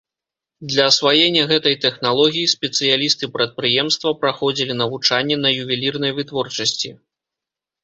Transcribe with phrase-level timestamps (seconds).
[0.69, 6.89] Для асваення гэтай тэхналогіі спецыялісты прадпрыемства праходзілі навучанне на ювелірнай вытворчасці.